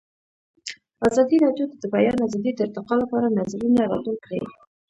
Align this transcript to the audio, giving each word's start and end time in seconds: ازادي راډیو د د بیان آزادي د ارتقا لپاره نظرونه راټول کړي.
ازادي 1.07 1.37
راډیو 1.45 1.65
د 1.69 1.73
د 1.83 1.85
بیان 1.95 2.17
آزادي 2.25 2.51
د 2.53 2.59
ارتقا 2.65 2.95
لپاره 3.03 3.35
نظرونه 3.37 3.81
راټول 3.91 4.17
کړي. 4.25 4.41